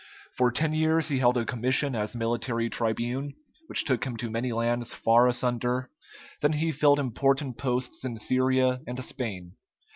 [0.35, 3.35] For ten years he held a commission as military tribune,
[3.67, 5.91] which took him to many lands far asunder;
[6.41, 9.51] then he filled important posts in Syria and Spain.